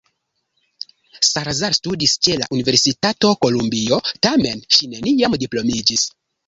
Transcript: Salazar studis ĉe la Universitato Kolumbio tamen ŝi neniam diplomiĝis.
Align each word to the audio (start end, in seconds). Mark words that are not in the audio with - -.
Salazar 1.29 1.77
studis 1.79 2.17
ĉe 2.29 2.39
la 2.41 2.49
Universitato 2.57 3.35
Kolumbio 3.47 4.03
tamen 4.29 4.69
ŝi 4.79 4.95
neniam 4.97 5.43
diplomiĝis. 5.47 6.15